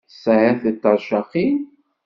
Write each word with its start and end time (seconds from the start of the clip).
Tesɛid 0.09 0.57
tiṭercaqin? 0.63 1.57